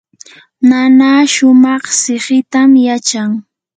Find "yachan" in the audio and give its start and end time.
2.87-3.29